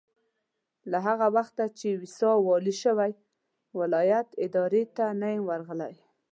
[0.91, 3.11] له هغه وخته چې ويساء والي شوی
[3.79, 5.95] ولایت ادارې ته نه یم ورغلی.